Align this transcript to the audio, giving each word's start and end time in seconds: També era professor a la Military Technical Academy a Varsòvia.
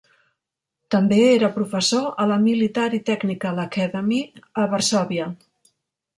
També 0.95 1.19
era 1.33 1.49
professor 1.57 2.07
a 2.23 2.25
la 2.31 2.39
Military 2.47 3.01
Technical 3.11 3.61
Academy 3.67 4.21
a 4.65 4.69
Varsòvia. 4.75 5.31